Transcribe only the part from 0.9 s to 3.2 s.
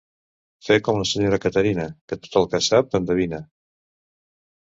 la senyora Caterina, que tot el que sap